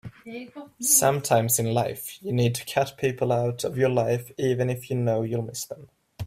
[0.79, 4.95] Sometimes in life you need to cut people out of your life even if you
[4.95, 5.89] know you'll miss them.